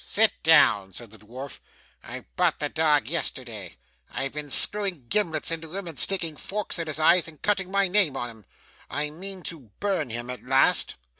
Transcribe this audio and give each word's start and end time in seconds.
'Sit 0.03 0.33
down,' 0.41 0.91
said 0.91 1.11
the 1.11 1.17
dwarf. 1.19 1.59
'I 2.03 2.25
bought 2.35 2.57
the 2.57 2.69
dog 2.69 3.07
yesterday. 3.07 3.75
I've 4.09 4.31
been 4.31 4.49
screwing 4.49 5.05
gimlets 5.09 5.51
into 5.51 5.75
him, 5.77 5.87
and 5.87 5.99
sticking 5.99 6.35
forks 6.35 6.79
in 6.79 6.87
his 6.87 6.97
eyes, 6.99 7.27
and 7.27 7.39
cutting 7.39 7.69
my 7.69 7.87
name 7.87 8.17
on 8.17 8.27
him. 8.31 8.45
I 8.89 9.11
mean 9.11 9.43
to 9.43 9.69
burn 9.79 10.09
him 10.09 10.31
at 10.31 10.43
last. 10.43 10.95